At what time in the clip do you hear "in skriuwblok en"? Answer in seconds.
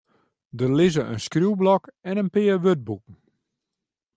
1.13-2.19